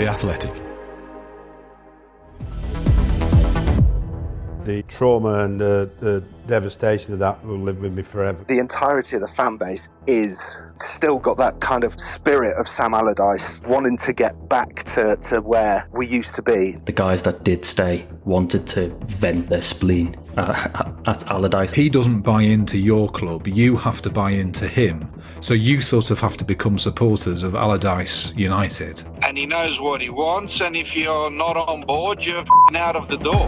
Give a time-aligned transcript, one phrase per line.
[0.00, 0.54] The Athletic.
[4.64, 8.44] The trauma and the, the devastation of that will live with me forever.
[8.44, 12.94] The entirety of the fan base is still got that kind of spirit of Sam
[12.94, 16.76] Allardyce, wanting to get back to, to where we used to be.
[16.84, 21.72] The guys that did stay wanted to vent their spleen uh, at Allardyce.
[21.72, 25.10] He doesn't buy into your club, you have to buy into him.
[25.40, 29.02] So you sort of have to become supporters of Allardyce United.
[29.22, 33.08] And he knows what he wants, and if you're not on board, you're out of
[33.08, 33.46] the door.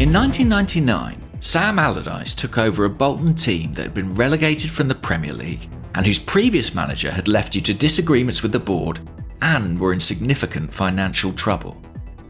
[0.00, 4.94] In 1999, Sam Allardyce took over a Bolton team that had been relegated from the
[4.94, 9.00] Premier League and whose previous manager had left due to disagreements with the board
[9.42, 11.80] and were in significant financial trouble.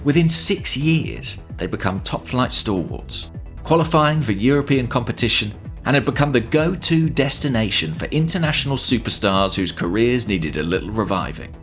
[0.04, 3.30] Within six years, they'd become top flight stalwarts,
[3.62, 9.70] qualifying for European competition, and had become the go to destination for international superstars whose
[9.70, 11.54] careers needed a little reviving.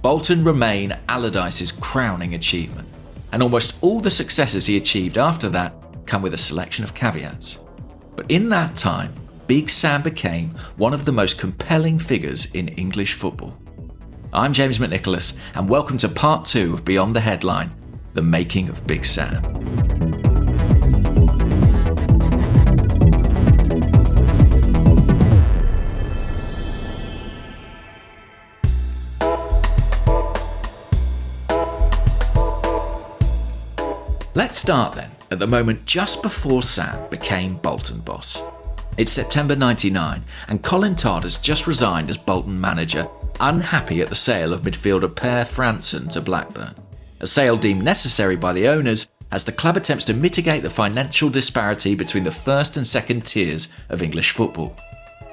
[0.00, 2.88] Bolton remain Allardyce's crowning achievement
[3.32, 5.74] and almost all the successes he achieved after that
[6.06, 7.58] come with a selection of caveats.
[8.16, 9.14] But in that time,
[9.46, 13.54] Big Sam became one of the most compelling figures in English football.
[14.32, 17.74] I'm James McNicholas, and welcome to part two of Beyond the Headline
[18.14, 19.42] The Making of Big Sam.
[34.36, 38.40] Let's start then at the moment just before Sam became Bolton boss.
[38.96, 43.08] It's September 99, and Colin Todd has just resigned as Bolton manager,
[43.40, 46.83] unhappy at the sale of midfielder Per Frandsen to Blackburn.
[47.24, 51.30] A sale deemed necessary by the owners as the club attempts to mitigate the financial
[51.30, 54.76] disparity between the first and second tiers of English football.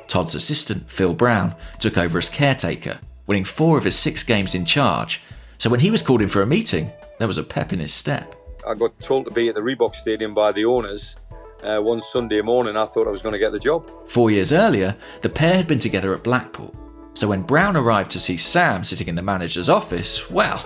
[0.08, 2.98] Todd's assistant, Phil Brown, took over as caretaker,
[3.28, 5.20] winning four of his six games in charge.
[5.58, 7.94] So when he was called in for a meeting, there was a pep in his
[7.94, 8.38] step.
[8.66, 11.18] I got told to be at the Reebok Stadium by the owners
[11.62, 12.78] uh, one Sunday morning.
[12.78, 13.92] I thought I was going to get the job.
[14.08, 16.74] Four years earlier, the pair had been together at Blackpool.
[17.16, 20.66] So when Brown arrived to see Sam sitting in the manager's office, well,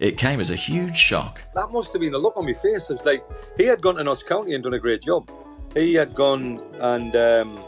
[0.00, 1.40] it came as a huge shock.
[1.54, 2.90] That must have been the look on my face.
[2.90, 3.24] It was like
[3.56, 5.30] he had gone to Notts County and done a great job.
[5.74, 7.64] He had gone and um,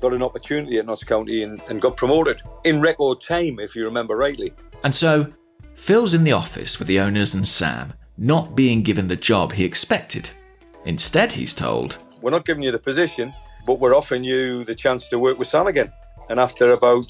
[0.00, 3.84] got an opportunity at Notts County and, and got promoted in record time, if you
[3.84, 4.52] remember rightly.
[4.84, 5.32] And so
[5.74, 9.64] Phil's in the office with the owners and Sam, not being given the job he
[9.64, 10.30] expected.
[10.84, 13.32] Instead, he's told, We're not giving you the position,
[13.66, 15.92] but we're offering you the chance to work with Sam again.
[16.28, 17.06] And after about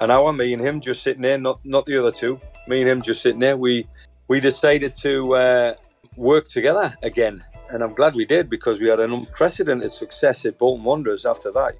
[0.00, 2.88] an hour, me and him just sitting there, not not the other two, me and
[2.88, 3.86] him just sitting there, we
[4.28, 5.74] we decided to uh,
[6.16, 7.42] work together again.
[7.70, 11.50] And I'm glad we did because we had an unprecedented success at Bolton Wanderers after
[11.52, 11.76] that.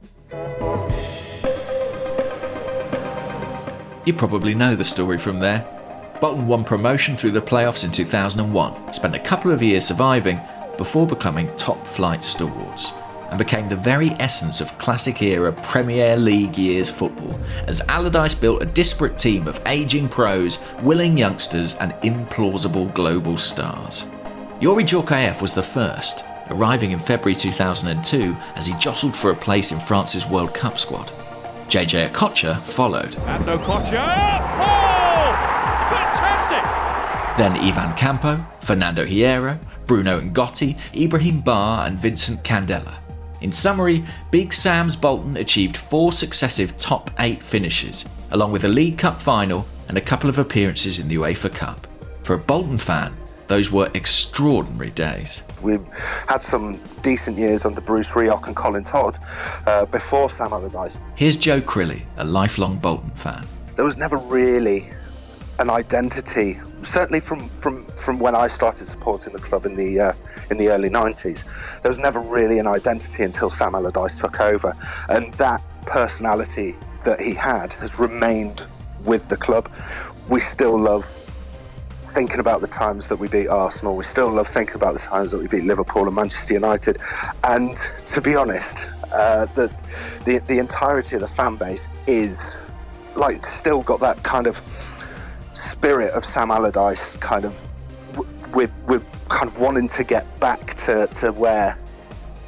[4.05, 5.67] You probably know the story from there.
[6.21, 10.41] Bolton won promotion through the playoffs in 2001, spent a couple of years surviving
[10.79, 12.93] before becoming top flight stalwarts,
[13.33, 17.35] and became the very essence of classic era Premier League years football,
[17.67, 24.05] as Allardyce built a disparate team of ageing pros, willing youngsters, and implausible global stars.
[24.61, 29.73] Youri Djorkaeff was the first, arriving in February 2002 as he jostled for a place
[29.73, 31.07] in France's World Cup squad.
[31.71, 33.17] JJ Okocha followed.
[33.17, 34.41] And Okocha!
[34.61, 35.33] Oh!
[35.89, 37.39] Fantastic!
[37.39, 43.02] Then Ivan Campo, Fernando Hierro, Bruno N'Gotty, Ibrahim Ba, and Vincent Candela.
[43.43, 48.99] In summary, Big Sam's Bolton achieved four successive top eight finishes, along with a League
[48.99, 51.87] Cup final and a couple of appearances in the UEFA Cup.
[52.23, 53.17] For a Bolton fan,
[53.49, 55.43] those were extraordinary days.
[55.61, 55.83] We've
[56.29, 59.19] had some decent years under Bruce Rioch and Colin Todd
[59.67, 61.01] uh, before Sam Allardyce.
[61.17, 63.45] Here's Joe Crilly, a lifelong Bolton fan.
[63.75, 64.89] There was never really
[65.59, 66.61] an identity.
[66.83, 70.13] Certainly from, from, from when I started supporting the club in the uh,
[70.51, 74.75] in the early 90s, there was never really an identity until Sam Allardyce took over,
[75.09, 78.65] and that personality that he had has remained
[79.05, 79.71] with the club.
[80.29, 81.05] We still love
[82.13, 83.97] thinking about the times that we beat Arsenal.
[83.97, 86.99] We still love thinking about the times that we beat Liverpool and Manchester United.
[87.43, 87.75] And
[88.07, 89.71] to be honest, uh, the,
[90.25, 92.59] the the entirety of the fan base is
[93.17, 94.57] like still got that kind of
[95.83, 97.61] spirit of Sam Allardyce, kind of
[98.55, 101.77] we're, we're kind of wanting to get back to, to where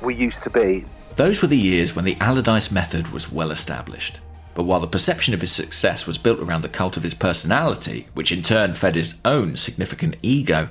[0.02, 0.84] we used to be.
[1.16, 4.20] Those were the years when the Allardyce method was well established.
[4.54, 8.06] But while the perception of his success was built around the cult of his personality,
[8.14, 10.68] which in turn fed his own significant ego,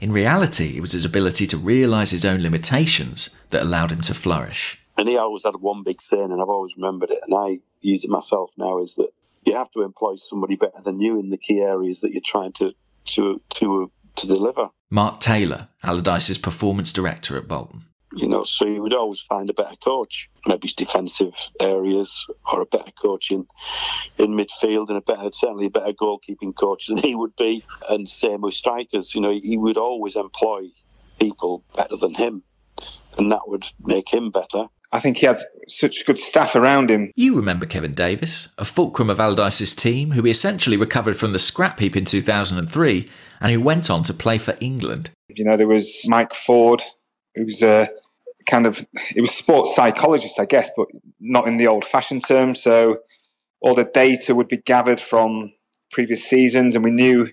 [0.00, 4.14] in reality it was his ability to realise his own limitations that allowed him to
[4.14, 4.78] flourish.
[4.96, 8.04] And he always had one big saying, and I've always remembered it, and I use
[8.04, 9.10] it myself now, is that
[9.46, 12.52] you have to employ somebody better than you in the key areas that you're trying
[12.52, 12.74] to
[13.06, 14.70] to to to deliver.
[14.90, 17.84] Mark Taylor, Allardyce's performance director at Bolton.
[18.14, 22.62] You know, so you would always find a better coach, maybe it's defensive areas, or
[22.62, 23.46] a better coach in,
[24.16, 27.62] in midfield, and a better, certainly a better goalkeeping coach than he would be.
[27.90, 29.14] And same with strikers.
[29.14, 30.68] You know, he would always employ
[31.20, 32.42] people better than him,
[33.18, 34.66] and that would make him better.
[34.92, 37.10] I think he had such good staff around him.
[37.16, 41.38] You remember Kevin Davies, a fulcrum of Allardyce's team, who we essentially recovered from the
[41.38, 43.08] scrap heap in 2003
[43.40, 45.10] and who went on to play for England.
[45.28, 46.82] You know, there was Mike Forde,
[47.34, 47.88] who was a
[48.48, 50.86] kind of, he was sports psychologist, I guess, but
[51.20, 52.54] not in the old fashioned term.
[52.54, 53.00] So
[53.60, 55.52] all the data would be gathered from
[55.90, 57.28] previous seasons and we knew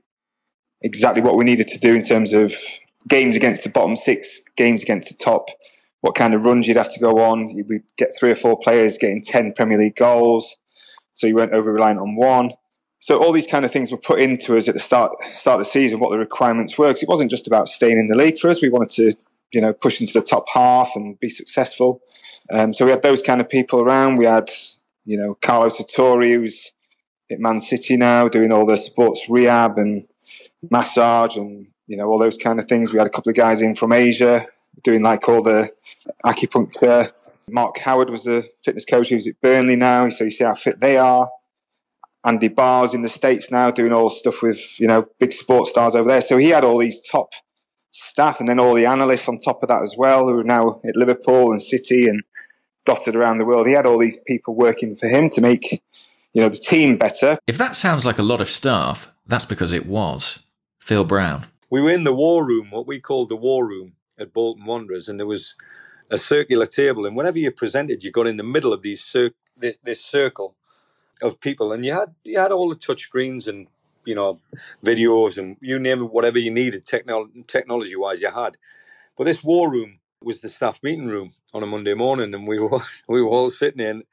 [0.81, 2.53] exactly what we needed to do in terms of
[3.07, 5.49] games against the bottom six, games against the top
[6.03, 7.55] what kind of runs you'd have to go on.
[7.55, 10.57] We get three or four players getting 10 Premier League goals.
[11.13, 12.51] So you weren't over reliant on one.
[12.99, 15.65] So all these kind of things were put into us at the start, start of
[15.65, 16.89] the season, what the requirements were.
[16.89, 18.61] Because it wasn't just about staying in the league for us.
[18.61, 19.17] We wanted to,
[19.53, 22.01] you know, push into the top half and be successful.
[22.51, 24.17] Um, so we had those kind of people around.
[24.17, 24.51] We had,
[25.05, 26.73] you know, Carlo Sartori, who's
[27.31, 30.05] at Man City now, doing all the sports rehab and
[30.69, 32.91] massage and, you know, all those kind of things.
[32.91, 34.47] We had a couple of guys in from Asia
[34.81, 35.69] doing like all the
[36.25, 37.11] acupuncture.
[37.49, 40.79] Mark Howard was the fitness coach who's at Burnley now, so you see how fit
[40.79, 41.29] they are.
[42.25, 45.95] Andy Barr's in the States now doing all stuff with, you know, big sports stars
[45.95, 46.21] over there.
[46.21, 47.33] So he had all these top
[47.89, 50.79] staff and then all the analysts on top of that as well, who are now
[50.87, 52.23] at Liverpool and City and
[52.85, 53.67] dotted around the world.
[53.67, 55.83] He had all these people working for him to make,
[56.33, 57.37] you know, the team better.
[57.45, 60.43] If that sounds like a lot of staff, that's because it was.
[60.79, 61.45] Phil Brown.
[61.69, 65.09] We were in the war room, what we called the war room at Bolton Wanderers,
[65.09, 65.55] and there was
[66.11, 69.31] a circular table, and whenever you presented, you got in the middle of these cir-
[69.57, 70.55] this, this circle
[71.23, 73.67] of people, and you had you had all the touch screens and
[74.05, 74.39] you know
[74.85, 78.57] videos and you name it, whatever you needed techno- technology wise, you had.
[79.17, 82.59] But this war room was the staff meeting room on a Monday morning, and we
[82.59, 83.81] were we were all sitting.
[83.85, 84.03] And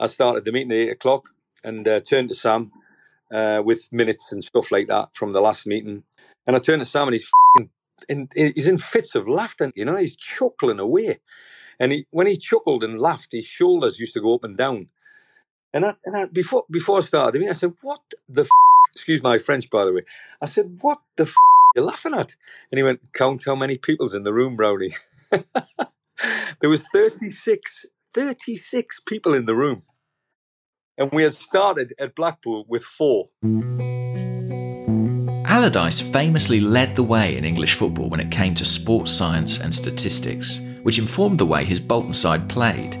[0.00, 1.28] I started the meeting at eight o'clock
[1.64, 2.70] and uh, turned to Sam
[3.34, 6.04] uh, with minutes and stuff like that from the last meeting.
[6.46, 7.30] And I turned to Sam and he's
[8.08, 9.72] in, he's in fits of laughter.
[9.74, 11.20] You know, he's chuckling away.
[11.80, 14.88] And he, when he chuckled and laughed, his shoulders used to go up and down.
[15.72, 18.42] And, I, and I, before before I started, I mean, I said, "What the?
[18.42, 18.48] F-?
[18.92, 20.02] Excuse my French, by the way."
[20.40, 21.24] I said, "What the?
[21.24, 22.36] F- are you laughing at?"
[22.70, 24.92] And he went, "Count how many people's in the room, Brownie."
[26.60, 29.82] there was 36, 36 people in the room,
[30.98, 33.30] and we had started at Blackpool with four.
[35.54, 39.72] Allardyce famously led the way in English football when it came to sports science and
[39.72, 42.98] statistics, which informed the way his Bolton side played.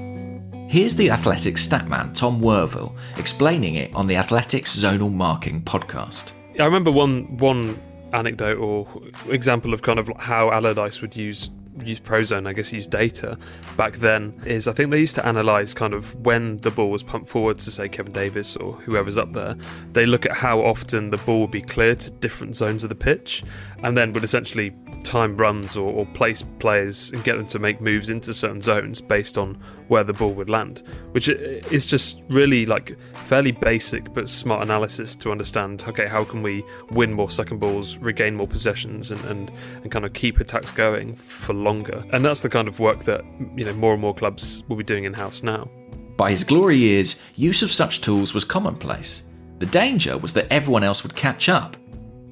[0.68, 6.30] Here's the Athletics statman Tom Worville explaining it on the Athletics Zonal Marking podcast.
[6.60, 7.76] I remember one one
[8.12, 8.86] anecdote or
[9.28, 11.50] example of kind of how Allardyce would use
[11.82, 13.38] use Prozone, I guess use data
[13.76, 17.02] back then, is I think they used to analyse kind of when the ball was
[17.02, 19.56] pumped forward to say Kevin Davies or whoever's up there.
[19.92, 22.94] They look at how often the ball would be cleared to different zones of the
[22.94, 23.42] pitch
[23.82, 27.80] and then would essentially time runs or, or place players and get them to make
[27.80, 29.54] moves into certain zones based on
[29.88, 35.14] where the ball would land, which is just really like fairly basic but smart analysis
[35.14, 39.52] to understand okay, how can we win more second balls, regain more possessions, and, and,
[39.82, 42.04] and kind of keep attacks going for longer.
[42.12, 43.24] And that's the kind of work that
[43.56, 45.68] you know more and more clubs will be doing in house now.
[46.16, 49.24] By his glory years, use of such tools was commonplace.
[49.58, 51.76] The danger was that everyone else would catch up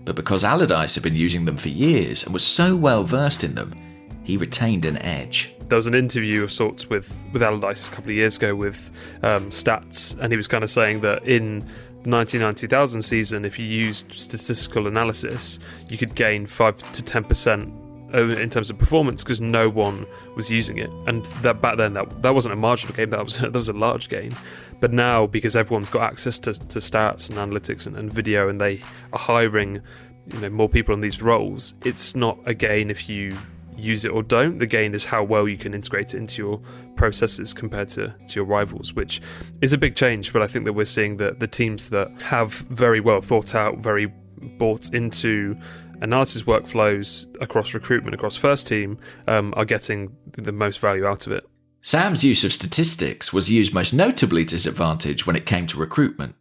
[0.04, 3.54] but because Allardyce had been using them for years and was so well versed in
[3.54, 3.74] them,
[4.24, 5.54] he retained an edge.
[5.68, 8.90] There was an interview of sorts with, with Allardyce a couple of years ago with
[9.22, 11.60] um, stats, and he was kind of saying that in
[12.02, 15.58] the 1990 season, if you used statistical analysis,
[15.88, 17.81] you could gain 5 to 10%
[18.14, 20.90] Uh, in terms of performance because no one was using it.
[21.06, 23.10] And that back then that that wasn't a marginal game.
[23.10, 24.34] that was that was a large game.
[24.80, 28.60] But now because everyone's got access to, to stats and analytics and, and video and
[28.60, 29.80] they are hiring
[30.32, 33.36] you know more people in these roles, it's not a gain if you
[33.76, 34.58] use it or don't.
[34.58, 36.60] The gain is how well you can integrate it into your
[36.96, 39.20] processes compared to, to your rivals, which
[39.60, 40.32] is a big change.
[40.32, 43.78] But I think that we're seeing that the teams that have very well thought out,
[43.78, 44.12] very
[44.58, 45.56] bought into
[46.02, 51.32] analysis workflows across recruitment, across first team, um, are getting the most value out of
[51.32, 51.46] it.
[51.80, 55.78] Sam's use of statistics was used most notably to his advantage when it came to
[55.78, 56.36] recruitment.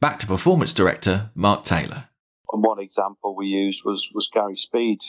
[0.00, 2.08] Back to performance director Mark Taylor.
[2.52, 5.00] And one example we used was, was Gary Speed.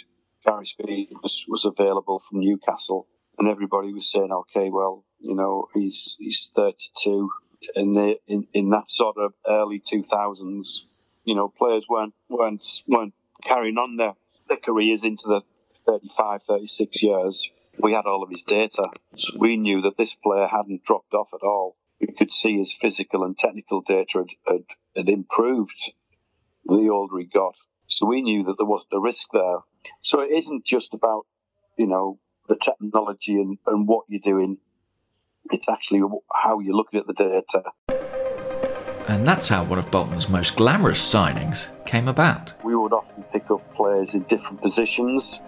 [0.46, 5.67] Gary Speed was, was available from Newcastle, and everybody was saying, okay, well, you know,
[5.74, 7.29] he's he's 32.
[7.75, 10.81] In the in, in that sort of early 2000s,
[11.24, 14.13] you know, players weren't weren't weren't carrying on their,
[14.48, 15.41] their careers into the
[15.86, 17.50] 35, 36 years.
[17.79, 18.89] We had all of his data.
[19.15, 21.75] So we knew that this player hadn't dropped off at all.
[22.00, 24.63] We could see his physical and technical data had, had,
[24.95, 25.93] had improved
[26.65, 27.55] the older he got.
[27.88, 29.60] So we knew that there wasn't a risk there.
[30.01, 31.25] So it isn't just about,
[31.77, 34.57] you know, the technology and, and what you're doing.
[35.51, 36.01] It's actually
[36.33, 37.63] how you're looking at the data.
[39.12, 42.53] And that's how one of Bolton's most glamorous signings came about.
[42.63, 45.41] We would often pick up players in different positions,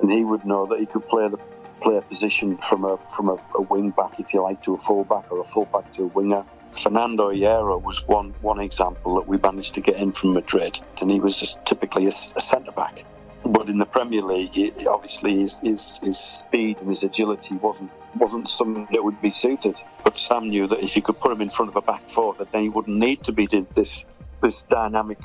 [0.00, 1.38] and he would know that he could play the
[1.80, 5.02] player position from a from a, a wing back, if you like, to a full
[5.02, 6.44] back, or a full back to a winger.
[6.70, 11.10] Fernando Hierro was one one example that we managed to get in from Madrid, and
[11.10, 13.04] he was just typically a, a centre back.
[13.50, 17.90] But in the Premier League, it, obviously his, his, his speed and his agility wasn't
[18.16, 19.80] wasn't something that would be suited.
[20.04, 22.34] But Sam knew that if you could put him in front of a back four,
[22.34, 24.04] that then he wouldn't need to be this
[24.40, 25.18] this dynamic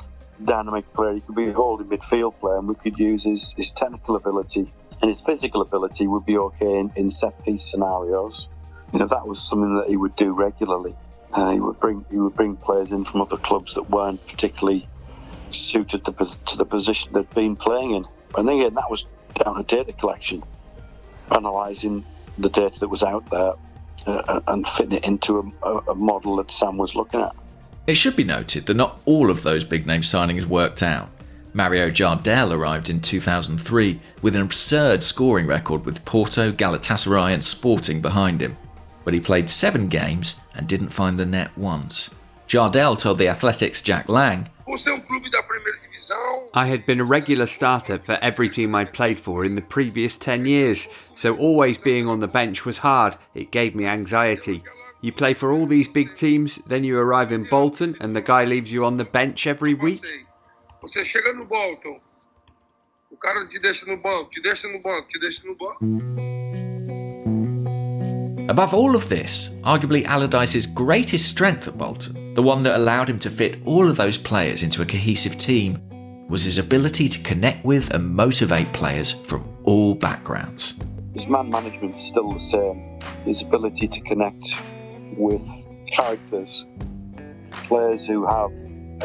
[0.44, 1.14] dynamic player.
[1.14, 4.66] He could be a holding midfield player, and we could use his, his technical ability
[5.00, 8.48] and his physical ability would be okay in, in set piece scenarios.
[8.92, 10.94] You know that was something that he would do regularly.
[11.32, 14.88] Uh, he would bring he would bring players in from other clubs that weren't particularly
[15.50, 18.04] suited to, to the position they'd been playing in.
[18.36, 19.04] And then again, that was
[19.34, 20.42] down to data collection,
[21.30, 22.04] analysing
[22.38, 23.52] the data that was out there
[24.06, 27.34] uh, and fitting it into a, a model that Sam was looking at.
[27.86, 31.08] It should be noted that not all of those big name signings worked out.
[31.54, 38.02] Mario Jardel arrived in 2003 with an absurd scoring record with Porto, Galatasaray, and Sporting
[38.02, 38.56] behind him,
[39.04, 42.14] but he played seven games and didn't find the net once.
[42.46, 44.48] Jardel told the Athletic's Jack Lang
[46.54, 50.16] I had been a regular starter for every team I'd played for in the previous
[50.16, 53.16] 10 years, so always being on the bench was hard.
[53.34, 54.62] It gave me anxiety.
[55.00, 58.44] You play for all these big teams, then you arrive in Bolton and the guy
[58.44, 60.02] leaves you on the bench every week.
[60.82, 62.00] Você chega no Bolton,
[63.12, 66.16] o cara te deixa no banco, te deixa no banco, te deixa no banco.
[68.48, 73.18] Above all of this, arguably Allardyce's greatest strength at Bolton, the one that allowed him
[73.18, 75.80] to fit all of those players into a cohesive team,
[76.28, 80.74] was his ability to connect with and motivate players from all backgrounds.
[81.14, 83.00] His man management is still the same.
[83.24, 84.48] His ability to connect
[85.16, 85.42] with
[85.86, 86.66] characters,
[87.52, 88.50] players who have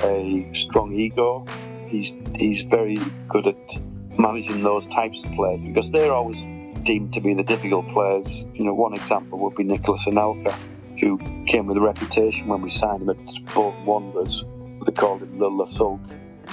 [0.04, 1.46] a strong ego.
[1.88, 2.98] He's he's very
[3.28, 3.82] good at
[4.18, 6.42] managing those types of players because they're always
[6.84, 8.44] deemed to be the difficult players.
[8.54, 10.54] You know, one example would be Nicolas Anelka,
[11.00, 14.44] who came with a reputation when we signed him at Bolton Wanderers.
[14.86, 16.02] They called him the Le Sulk,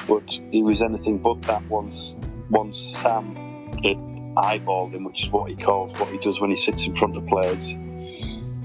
[0.08, 2.16] but he was anything but that once
[2.50, 3.36] once Sam
[3.84, 3.98] had
[4.36, 7.16] eyeballed him, which is what he calls what he does when he sits in front
[7.16, 7.74] of players.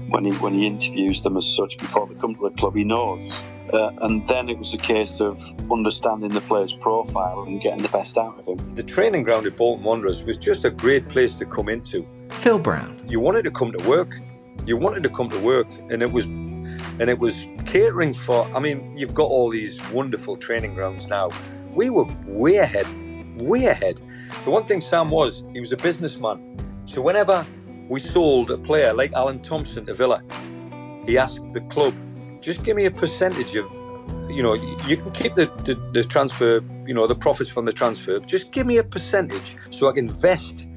[0.08, 2.84] When he when he interviews them as such before they come to the club, he
[2.84, 3.30] knows.
[3.72, 7.88] Uh, and then it was a case of understanding the player's profile and getting the
[7.88, 8.74] best out of him.
[8.74, 12.06] The training ground at Bolton Wanderers was just a great place to come into.
[12.30, 13.02] Phil Brown.
[13.08, 14.14] You wanted to come to work.
[14.66, 16.26] You wanted to come to work, and it was,
[17.00, 18.44] and it was catering for.
[18.54, 21.30] I mean, you've got all these wonderful training grounds now.
[21.72, 22.86] We were way ahead,
[23.40, 24.00] way ahead.
[24.44, 26.82] The one thing Sam was, he was a businessman.
[26.86, 27.46] So whenever
[27.88, 30.22] we sold a player like Alan Thompson to Villa,
[31.06, 31.94] he asked the club
[32.40, 33.64] just give me a percentage of
[34.28, 37.72] you know you can keep the, the, the, transfer you know the profits from the
[37.72, 40.68] transfer just give me a percentage so i can invest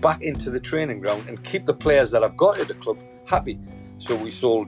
[0.00, 2.98] back into the training ground and keep the players that i've got at the club
[3.26, 3.58] happy
[3.98, 4.66] so we sold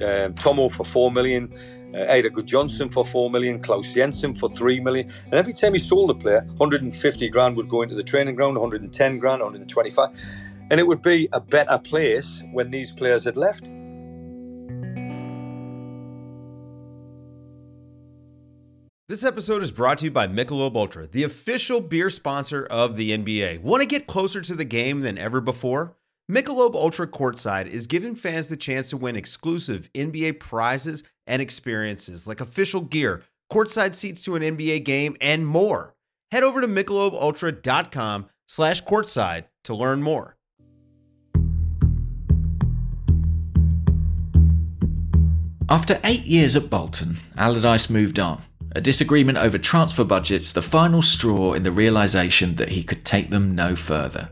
[0.00, 1.52] um, tomo for 4 million
[1.94, 5.10] uh, Eidur Gudjohnsen for 4 million, Claus Jensen for 3 million.
[5.24, 8.56] And every time he sold a player, 150 grand would go into the training ground,
[8.56, 10.08] 110 grand, 125.
[10.70, 13.68] And it would be a better place when these players had left.
[19.08, 23.10] This episode is brought to you by Michelob Ultra, the official beer sponsor of the
[23.10, 23.60] NBA.
[23.60, 25.96] Want to get closer to the game than ever before?
[26.30, 32.28] Michelob Ultra Courtside is giving fans the chance to win exclusive NBA prizes and experiences
[32.28, 35.94] like official gear, courtside seats to an NBA game, and more.
[36.30, 40.36] Head over to michelobultra.com slash courtside to learn more.
[45.68, 48.42] After eight years at Bolton, Allardyce moved on.
[48.76, 53.30] A disagreement over transfer budgets, the final straw in the realisation that he could take
[53.30, 54.30] them no further.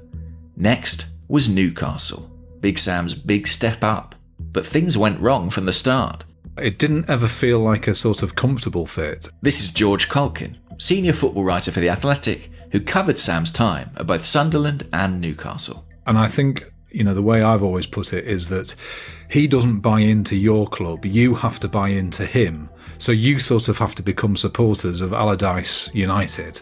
[0.57, 2.29] Next was Newcastle,
[2.61, 4.17] Big Sam's big step up.
[4.41, 6.25] But things went wrong from the start.
[6.59, 9.29] It didn't ever feel like a sort of comfortable fit.
[9.41, 14.09] This is George Caulkin, senior football writer for The Athletic, who covered Sam's time at
[14.09, 15.87] both Sunderland and Newcastle.
[16.05, 18.75] And I think, you know, the way I've always put it is that
[19.31, 22.69] he doesn't buy into your club, you have to buy into him.
[22.99, 26.61] So you sort of have to become supporters of Allardyce United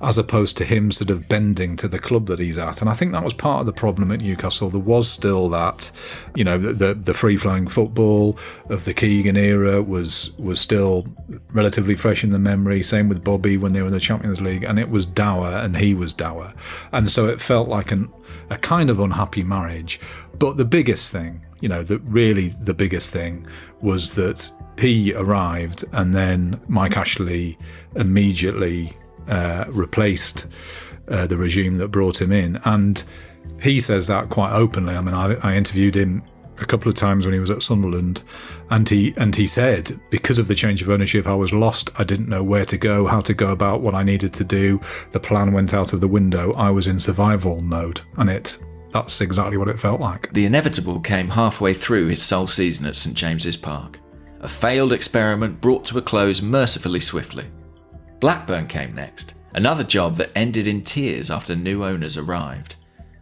[0.00, 2.80] as opposed to him sort of bending to the club that he's at.
[2.80, 4.70] And I think that was part of the problem at Newcastle.
[4.70, 5.90] There was still that,
[6.34, 8.38] you know, the the free flowing football
[8.68, 11.06] of the Keegan era was was still
[11.52, 12.82] relatively fresh in the memory.
[12.82, 15.76] Same with Bobby when they were in the Champions League, and it was dour, and
[15.76, 16.52] he was dour,
[16.92, 18.08] and so it felt like an
[18.50, 20.00] a kind of unhappy marriage.
[20.38, 23.46] But the biggest thing, you know, that really the biggest thing
[23.80, 27.58] was that he arrived, and then Mike Ashley
[27.96, 28.96] immediately
[29.28, 30.46] uh, replaced
[31.08, 32.60] uh, the regime that brought him in.
[32.64, 33.02] And
[33.62, 34.94] he says that quite openly.
[34.94, 36.22] I mean, I, I, interviewed him
[36.58, 38.22] a couple of times when he was at Sunderland,
[38.70, 41.90] and he and he said because of the change of ownership, I was lost.
[41.98, 44.80] I didn't know where to go, how to go about what I needed to do.
[45.12, 46.52] The plan went out of the window.
[46.54, 48.58] I was in survival mode, and it.
[48.90, 50.32] That's exactly what it felt like.
[50.32, 53.98] The inevitable came halfway through his sole season at St James's Park.
[54.40, 57.44] A failed experiment brought to a close mercifully swiftly.
[58.20, 62.74] Blackburn came next, another job that ended in tears after new owners arrived.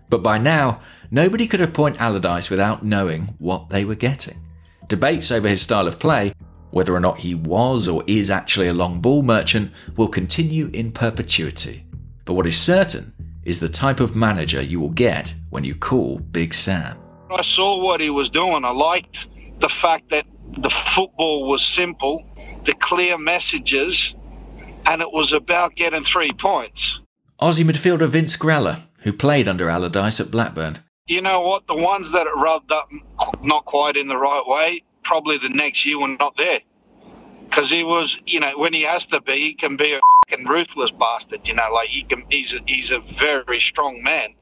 [0.08, 4.40] But by now, nobody could appoint Allardyce without knowing what they were getting.
[4.88, 6.32] Debates over his style of play,
[6.70, 10.92] whether or not he was or is actually a long ball merchant, will continue in
[10.92, 11.84] perpetuity.
[12.24, 13.12] But what is certain
[13.44, 16.98] is the type of manager you will get when you call Big Sam.
[17.30, 18.64] I saw what he was doing.
[18.64, 19.28] I liked
[19.60, 20.24] the fact that
[20.58, 22.24] the football was simple,
[22.64, 24.14] the clear messages,
[24.86, 27.00] and it was about getting three points.
[27.40, 30.78] Aussie midfielder Vince Grella, who played under Allardyce at Blackburn.
[31.06, 31.66] You know what?
[31.66, 32.88] The ones that rubbed up
[33.42, 36.60] not quite in the right way, probably the next year were not there.
[37.44, 40.46] Because he was, you know, when he has to be, he can be a fucking
[40.46, 41.46] ruthless bastard.
[41.46, 44.34] You know, like he can, he's a, he's a very strong man,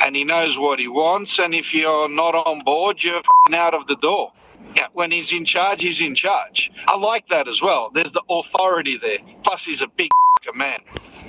[0.00, 1.38] and he knows what he wants.
[1.38, 3.20] And if you're not on board, you're
[3.52, 4.32] out of the door.
[4.76, 6.70] Yeah, when he's in charge, he's in charge.
[6.86, 7.90] I like that as well.
[7.90, 9.18] There's the authority there.
[9.44, 10.10] Plus, he's a big
[10.54, 10.80] man.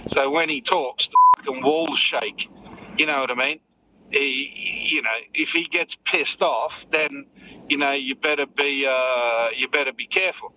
[0.07, 1.09] So when he talks,
[1.43, 2.49] the walls shake.
[2.97, 3.59] You know what I mean?
[4.11, 7.25] He, you know, if he gets pissed off, then
[7.69, 10.53] you know you better be uh, you better be careful.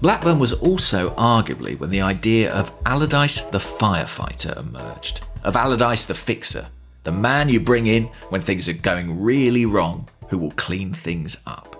[0.00, 6.14] Blackburn was also arguably when the idea of Allardyce the firefighter emerged, of Allardyce the
[6.14, 6.68] fixer,
[7.06, 11.40] the man you bring in when things are going really wrong, who will clean things
[11.46, 11.72] up.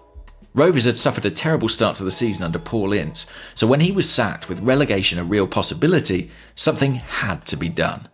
[0.55, 3.91] Rovers had suffered a terrible start to the season under Paul Ince, so when he
[3.91, 8.09] was sacked with relegation a real possibility, something had to be done.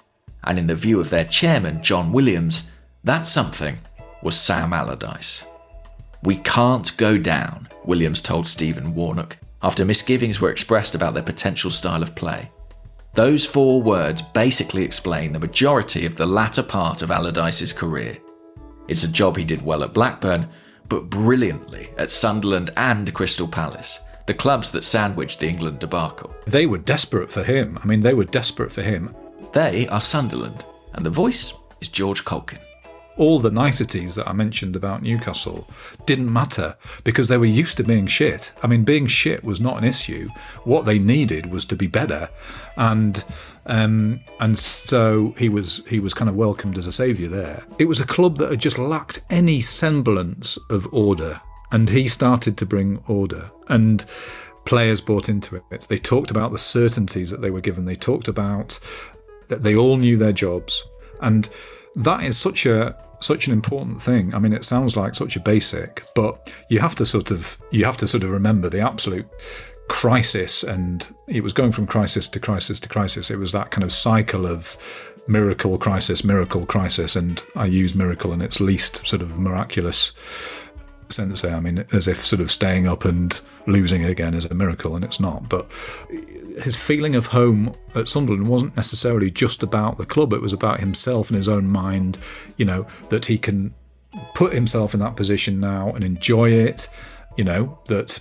[0.45, 2.71] And in the view of their chairman, John Williams,
[3.05, 3.79] that something
[4.23, 5.45] was Sam Allardyce.
[6.23, 11.71] We can't go down, Williams told Stephen Warnock after misgivings were expressed about their potential
[11.71, 12.51] style of play.
[13.15, 18.17] Those four words basically explain the majority of the latter part of Allardyce's career.
[18.89, 20.49] It's a job he did well at Blackburn,
[20.89, 26.35] but brilliantly at Sunderland and Crystal Palace, the clubs that sandwiched the England debacle.
[26.47, 27.79] They were desperate for him.
[27.83, 29.15] I mean, they were desperate for him.
[29.53, 32.61] They are Sunderland, and the voice is George Caulkin
[33.17, 35.69] all the niceties that I mentioned about Newcastle
[36.07, 38.53] didn't matter because they were used to being shit.
[38.63, 40.29] I mean, being shit was not an issue.
[40.65, 42.29] What they needed was to be better,
[42.77, 43.23] and
[43.67, 47.65] um, and so he was he was kind of welcomed as a saviour there.
[47.79, 52.57] It was a club that had just lacked any semblance of order, and he started
[52.59, 54.05] to bring order and.
[54.65, 55.87] Players bought into it.
[55.89, 57.85] They talked about the certainties that they were given.
[57.85, 58.79] They talked about
[59.49, 60.85] that they all knew their jobs.
[61.21, 61.49] And
[61.97, 64.35] that is such a such an important thing.
[64.35, 67.85] I mean, it sounds like such a basic, but you have to sort of you
[67.85, 69.27] have to sort of remember the absolute
[69.89, 73.31] crisis, and it was going from crisis to crisis to crisis.
[73.31, 74.77] It was that kind of cycle of
[75.29, 80.13] miracle, crisis, miracle, crisis, and I use miracle in its least sort of miraculous
[81.09, 81.55] sense there.
[81.55, 85.05] I mean, as if sort of staying up and losing again is a miracle, and
[85.05, 85.49] it's not.
[85.49, 85.71] But
[86.63, 90.81] his feeling of home at Sunderland wasn't necessarily just about the club, it was about
[90.81, 92.19] himself and his own mind,
[92.57, 93.75] you know, that he can
[94.35, 96.89] put himself in that position now and enjoy it,
[97.37, 98.21] you know, that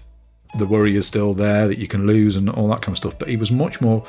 [0.57, 3.17] the worry is still there that you can lose and all that kind of stuff.
[3.17, 4.03] But he was much more,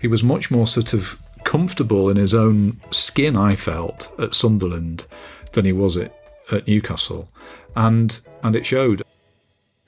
[0.00, 3.36] he was much more sort of comfortable in his own skin.
[3.36, 5.06] I felt at Sunderland
[5.52, 6.14] than he was at,
[6.50, 7.28] at Newcastle,
[7.74, 9.02] and and it showed.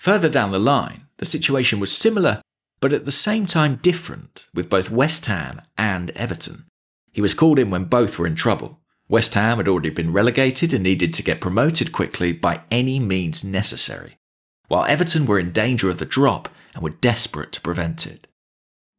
[0.09, 2.41] Further down the line, the situation was similar,
[2.81, 6.65] but at the same time different, with both West Ham and Everton.
[7.13, 8.81] He was called in when both were in trouble.
[9.11, 13.45] West Ham had already been relegated and needed to get promoted quickly by any means
[13.45, 14.17] necessary,
[14.69, 18.27] while Everton were in danger of the drop and were desperate to prevent it.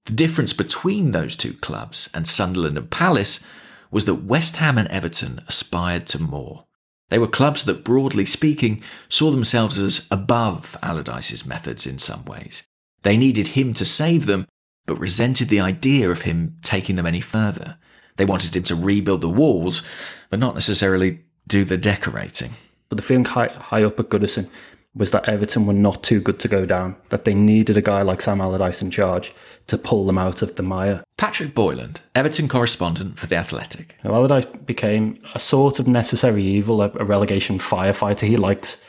[0.05, 3.43] The difference between those two clubs and Sunderland and Palace
[3.89, 6.65] was that West Ham and Everton aspired to more.
[7.09, 12.63] They were clubs that, broadly speaking, saw themselves as above Allardyce's methods in some ways.
[13.01, 14.47] They needed him to save them,
[14.85, 17.77] but resented the idea of him taking them any further.
[18.17, 19.81] They wanted him to rebuild the walls,
[20.29, 22.51] but not necessarily do the decorating.
[22.89, 24.49] But the feeling high, high up at Goodison
[24.99, 28.01] was that Everton were not too good to go down, that they needed a guy
[28.01, 29.33] like Sam Allardyce in charge
[29.67, 31.05] to pull them out of the mire.
[31.17, 33.95] Patrick Boyland, Everton correspondent for The Athletic.
[34.03, 38.27] Now, Allardyce became a sort of necessary evil, a, relegation firefighter.
[38.27, 38.83] He likes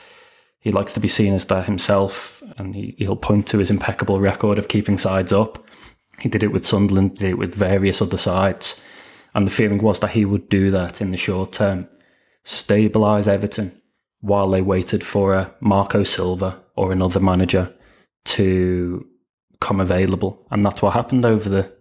[0.59, 4.21] he likes to be seen as that himself, and he, he'll point to his impeccable
[4.21, 5.65] record of keeping sides up.
[6.19, 8.83] He did it with Sunderland, did it with various other sides,
[9.33, 11.89] and the feeling was that he would do that in the short term,
[12.45, 13.80] stabilise Everton,
[14.21, 17.75] while they waited for a Marco Silva or another manager
[18.25, 19.07] to
[19.61, 20.47] come available.
[20.51, 21.73] And that's what happened over the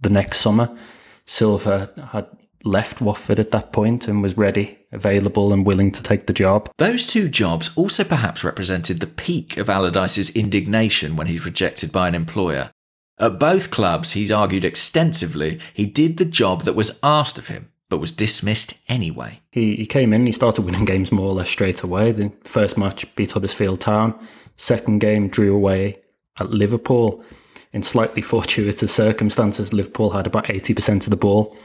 [0.00, 0.76] the next summer.
[1.24, 2.26] Silva had
[2.64, 6.70] left Watford at that point and was ready, available, and willing to take the job.
[6.78, 12.08] Those two jobs also perhaps represented the peak of Allardyce's indignation when he's rejected by
[12.08, 12.70] an employer.
[13.18, 17.70] At both clubs, he's argued extensively he did the job that was asked of him
[17.94, 19.38] but was dismissed anyway.
[19.52, 22.10] He, he came in, he started winning games more or less straight away.
[22.10, 24.18] The first match beat Huddersfield Town,
[24.56, 26.00] second game drew away
[26.40, 27.24] at Liverpool.
[27.72, 31.56] In slightly fortuitous circumstances, Liverpool had about 80% of the ball.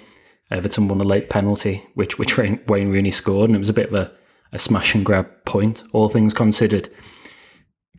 [0.51, 3.87] Everton won a late penalty, which, which Wayne Rooney scored, and it was a bit
[3.87, 4.11] of a,
[4.51, 6.91] a smash and grab point, all things considered.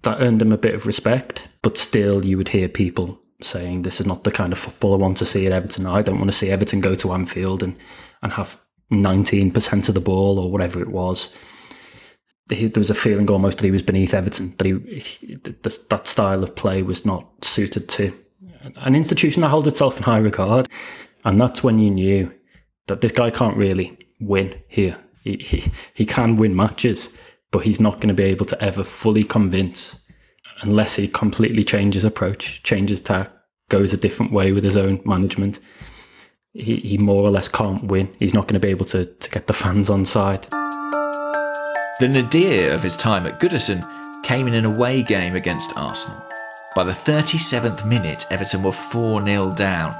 [0.02, 4.00] That earned him a bit of respect, but still, you would hear people saying, This
[4.00, 5.84] is not the kind of football I want to see at Everton.
[5.86, 7.76] I don't want to see Everton go to Anfield and
[8.22, 8.60] and have
[8.92, 11.34] 19% of the ball or whatever it was.
[12.48, 16.42] There was a feeling almost that he was beneath Everton, that he, he that style
[16.42, 18.12] of play was not suited to
[18.76, 20.68] an institution that held itself in high regard.
[21.24, 22.34] And that's when you knew
[22.88, 24.98] that this guy can't really win here.
[25.22, 27.12] He, he, he can win matches,
[27.50, 30.00] but he's not going to be able to ever fully convince
[30.62, 33.32] unless he completely changes approach, changes tack,
[33.68, 35.60] goes a different way with his own management
[36.52, 38.14] he, he more or less can't win.
[38.18, 40.46] He's not going to be able to, to get the fans on side.
[42.00, 43.84] The nadir of his time at Goodison
[44.22, 46.22] came in an away game against Arsenal.
[46.74, 49.94] By the 37th minute, Everton were 4 0 down,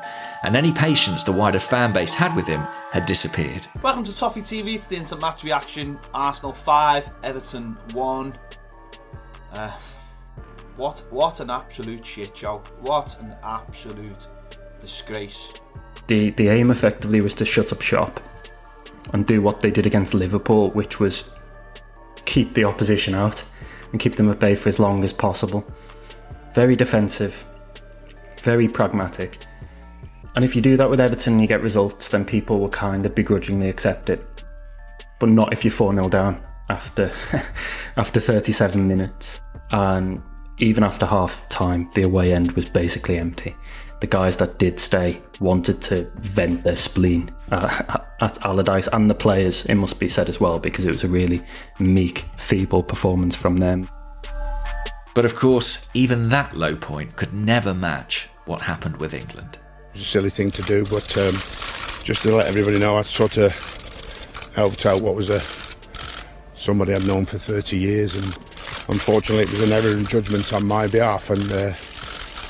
[0.45, 2.61] and any patience the wider fan base had with him
[2.93, 3.67] had disappeared.
[3.83, 5.99] Welcome to Toffee TV to the instant match reaction.
[6.15, 8.39] Arsenal 5, Everton 1.
[9.53, 9.77] Uh,
[10.77, 12.63] what, what an absolute shit show.
[12.81, 14.27] What an absolute
[14.81, 15.53] disgrace
[16.11, 18.21] the the aim effectively was to shut up shop
[19.13, 21.31] and do what they did against Liverpool, which was
[22.25, 23.45] keep the opposition out
[23.93, 25.65] and keep them at bay for as long as possible.
[26.53, 27.45] Very defensive,
[28.43, 29.39] very pragmatic.
[30.35, 33.07] And if you do that with Everton and you get results, then people will kind
[33.07, 34.21] of begrudgingly accept it.
[35.21, 37.05] But not if you're 4 0 down after
[37.97, 39.41] after 37 minutes.
[39.71, 40.23] And
[40.59, 43.55] even after half time, the away end was basically empty
[44.01, 49.15] the guys that did stay wanted to vent their spleen uh, at Allardyce and the
[49.15, 51.43] players, it must be said as well, because it was a really
[51.79, 53.89] meek, feeble performance from them.
[55.15, 59.59] But of course, even that low point could never match what happened with England.
[59.91, 61.35] It was a silly thing to do, but um,
[62.05, 63.53] just to let everybody know, I sort of
[64.55, 65.43] helped out what was a
[66.55, 68.25] somebody I'd known for 30 years, and
[68.89, 71.53] unfortunately, it was an error in judgment on my behalf, and.
[71.53, 71.75] Uh,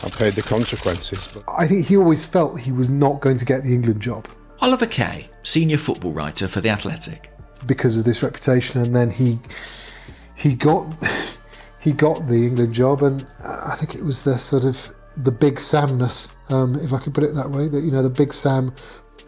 [0.03, 1.29] I paid the consequences.
[1.33, 1.45] But...
[1.49, 4.27] I think he always felt he was not going to get the England job.
[4.61, 7.31] Oliver Kay, senior football writer for The Athletic.
[7.67, 9.39] Because of this reputation, and then he
[10.35, 10.87] he got
[11.81, 15.57] he got the England job, and I think it was the sort of the big
[15.57, 17.69] Samness, um, if I could put it that way.
[17.69, 18.75] That you know, the big Sam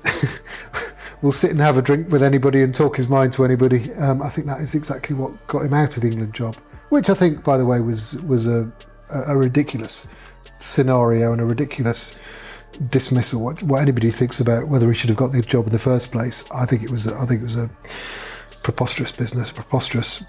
[1.22, 3.92] will sit and have a drink with anybody and talk his mind to anybody.
[3.94, 6.56] Um, I think that is exactly what got him out of the England job,
[6.88, 8.72] which I think, by the way, was was a,
[9.10, 10.08] a ridiculous
[10.62, 12.18] scenario and a ridiculous
[12.88, 13.42] dismissal.
[13.42, 16.12] What, what anybody thinks about whether he should have got the job in the first
[16.12, 17.06] place, I think it was.
[17.06, 17.70] I think it was a
[18.62, 20.24] preposterous business, preposterous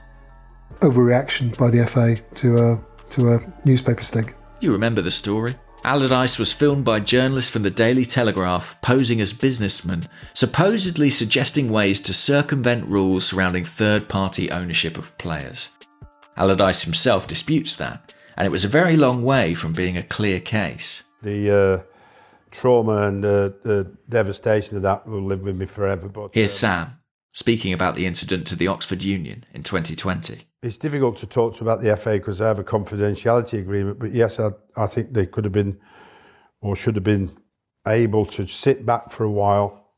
[0.80, 2.78] overreaction by the FA to uh,
[3.12, 4.34] to a newspaper sting.
[4.60, 5.56] You remember the story?
[5.86, 12.00] Allardyce was filmed by journalists from the Daily Telegraph posing as businessmen, supposedly suggesting ways
[12.02, 15.72] to circumvent rules surrounding third party ownership of players.
[16.38, 18.03] Allardyce himself disputes that,
[18.38, 21.04] and it was a very long way from being a clear case.
[21.22, 21.94] The uh,
[22.52, 26.10] trauma and the, the devastation of that will live with me forever.
[26.10, 27.00] But Here's uh, Sam
[27.34, 30.42] speaking about the incident to the Oxford Union in 2020.
[30.62, 34.00] It's difficult to talk to about the FA because I have a confidentiality agreement.
[34.00, 35.80] But yes, I, I think they could have been
[36.62, 37.38] or should have been
[37.86, 39.92] able to sit back for a while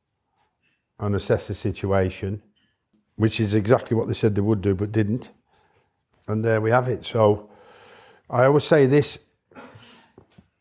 [1.00, 2.41] and assess the situation,
[3.17, 5.30] which is exactly what they said they would do, but didn't.
[6.28, 7.06] And there we have it.
[7.06, 7.52] So
[8.30, 9.20] I always say this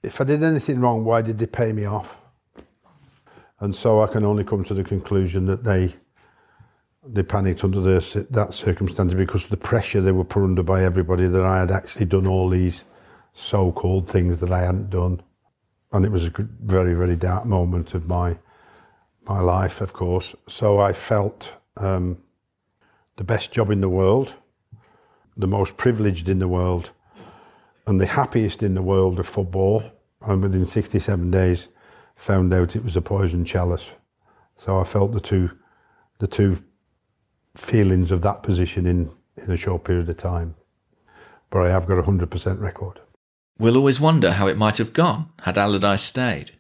[0.03, 2.21] if I did anything wrong, why did they pay me off?
[3.61, 5.95] And so I can only come to the conclusion that they
[7.07, 10.83] they panicked under the, that circumstance because of the pressure they were put under by
[10.83, 12.87] everybody that I had actually done all these
[13.35, 15.21] so-called things that I hadn't done,
[15.93, 18.37] and it was a very very dark moment of my
[19.27, 20.35] my life, of course.
[20.49, 22.19] So I felt um,
[23.17, 24.35] the best job in the world,
[25.37, 26.91] the most privileged in the world,
[27.87, 29.83] and the happiest in the world of football.
[30.23, 31.69] And within 67 days,
[32.17, 33.93] found out it was a poison chalice.
[34.57, 35.51] So I felt the two,
[36.19, 36.63] the two
[37.57, 40.55] feelings of that position in, in a short period of time.
[41.51, 43.01] But I have got a 100% record.
[43.59, 46.53] We'll always wonder how it might have gone had Allardyce stayed.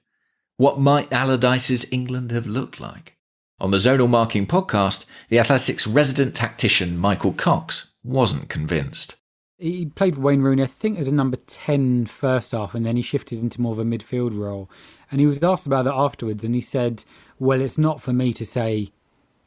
[0.56, 3.16] What might Allardyce's England have looked like?
[3.58, 9.16] On the Zonal Marking podcast, the Athletics resident tactician Michael Cox wasn't convinced.
[9.64, 13.03] He played Wayne Rooney, I think, as a number 10 first half, and then he
[13.03, 14.68] shifted into more of a midfield role.
[15.11, 17.05] And he was asked about that afterwards, and he said,
[17.38, 18.92] Well, it's not for me to say,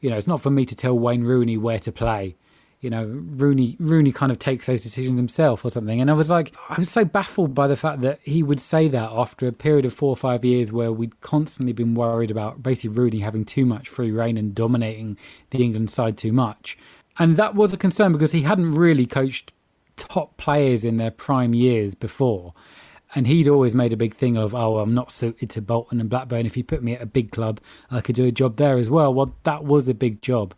[0.00, 2.34] you know, it's not for me to tell Wayne Rooney where to play.
[2.80, 6.00] You know, Rooney Rooney kind of takes those decisions himself or something.
[6.00, 8.88] And I was like, I was so baffled by the fact that he would say
[8.88, 12.60] that after a period of four or five years where we'd constantly been worried about
[12.60, 15.16] basically Rooney having too much free reign and dominating
[15.50, 16.76] the England side too much.
[17.20, 19.52] And that was a concern because he hadn't really coached
[19.98, 22.54] top players in their prime years before.
[23.14, 26.10] And he'd always made a big thing of, oh, I'm not suited to Bolton and
[26.10, 26.44] Blackburn.
[26.46, 28.90] If you put me at a big club, I could do a job there as
[28.90, 29.12] well.
[29.12, 30.54] Well, that was a big job.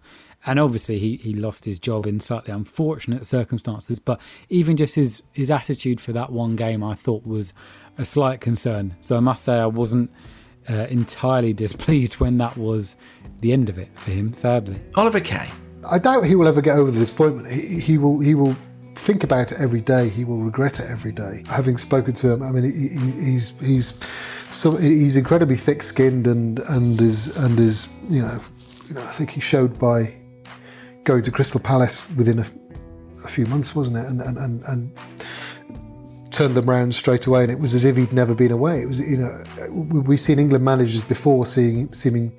[0.47, 3.99] And obviously, he, he lost his job in slightly unfortunate circumstances.
[3.99, 7.53] But even just his, his attitude for that one game, I thought was
[7.99, 8.97] a slight concern.
[9.01, 10.11] So I must say, I wasn't
[10.69, 12.97] uh, entirely displeased when that was
[13.41, 14.81] the end of it for him, sadly.
[14.97, 15.49] Oliver Kay.
[15.89, 17.51] I doubt he will ever get over the disappointment.
[17.51, 18.21] He, he will.
[18.21, 18.57] He will
[19.01, 20.09] think about it every day.
[20.09, 21.43] He will regret it every day.
[21.49, 23.95] Having spoken to him, I mean, he, he's he's
[24.51, 28.39] so he's incredibly thick-skinned and and is and is you know,
[28.89, 30.15] you know, I think he showed by
[31.05, 32.47] going to Crystal Palace within a,
[33.25, 34.07] a few months, wasn't it?
[34.11, 34.65] And and and.
[34.65, 34.93] and
[36.31, 38.81] turned them around straight away, and it was as if he'd never been away.
[38.81, 39.35] It was, you know,
[40.09, 42.33] we've seen England managers before seeing seeming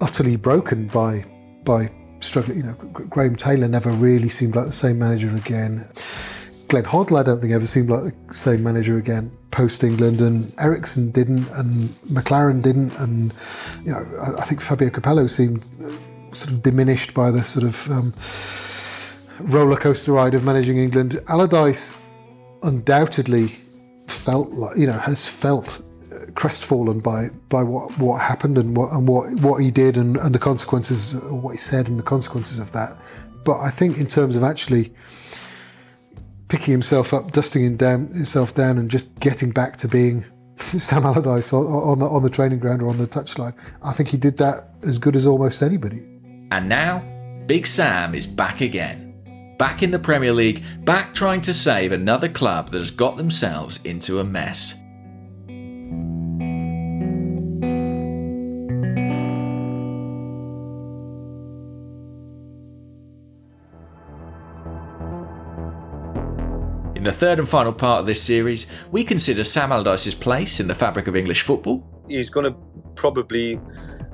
[0.00, 1.24] utterly broken by
[1.62, 1.88] by
[2.22, 2.58] struggling.
[2.58, 5.86] You know, Graham Taylor never really seemed like the same manager again.
[6.68, 10.52] Glenn Hoddle, I don't think ever seemed like the same manager again post England, and
[10.58, 11.70] Eriksson didn't, and
[12.16, 13.32] McClaren didn't, and
[13.84, 15.64] you know, I, I think Fabio Capello seemed
[16.32, 18.12] sort of diminished by the sort of um,
[19.52, 21.20] roller coaster ride of managing England.
[21.28, 21.94] Allardyce
[22.62, 23.56] undoubtedly
[24.08, 25.80] felt like you know has felt
[26.34, 30.34] crestfallen by by what what happened and what and what what he did and, and
[30.34, 32.96] the consequences or what he said and the consequences of that.
[33.44, 34.92] But I think in terms of actually
[36.48, 40.24] picking himself up, dusting him down, himself down, and just getting back to being
[40.56, 44.10] Sam Allardyce on, on the on the training ground or on the touchline, I think
[44.10, 46.02] he did that as good as almost anybody.
[46.50, 47.02] And now,
[47.46, 49.08] Big Sam is back again.
[49.58, 53.80] Back in the Premier League, back trying to save another club that has got themselves
[53.84, 54.81] into a mess.
[67.02, 70.68] In the third and final part of this series, we consider Sam Allardyce's place in
[70.68, 71.84] the fabric of English football.
[72.06, 72.56] He's going to
[72.94, 73.58] probably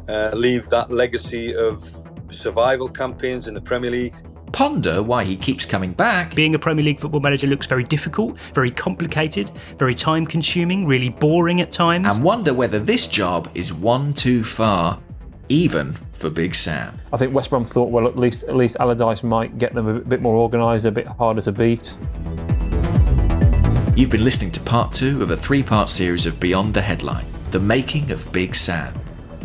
[0.09, 1.87] uh, leave that legacy of
[2.31, 4.15] survival campaigns in the Premier League.
[4.53, 6.35] Ponder why he keeps coming back.
[6.35, 11.11] Being a Premier League football manager looks very difficult, very complicated, very time consuming, really
[11.11, 12.09] boring at times.
[12.09, 14.99] And wonder whether this job is one too far,
[15.51, 16.99] even for Big Sam.
[17.13, 20.01] I think West Brom thought, well, at least at least Allardyce might get them a
[20.01, 21.95] bit more organised, a bit harder to beat.
[23.99, 27.27] You've been listening to part two of a three part series of Beyond the Headline
[27.51, 28.95] The Making of Big Sam.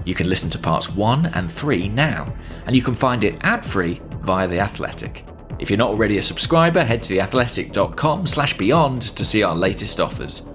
[0.06, 2.32] You can listen to parts one and three now,
[2.68, 5.26] and you can find it ad free via The Athletic.
[5.58, 10.00] If you're not already a subscriber, head to theathletic.com slash beyond to see our latest
[10.00, 10.46] offers.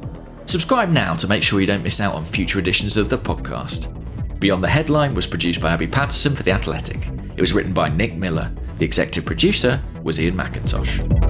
[0.47, 3.93] Subscribe now to make sure you don't miss out on future editions of the podcast.
[4.39, 7.05] Beyond the Headline was produced by Abby Patterson for The Athletic.
[7.37, 8.49] It was written by Nick Miller.
[8.79, 11.28] The executive producer was Ian McIntosh.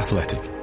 [0.00, 0.59] Athletic.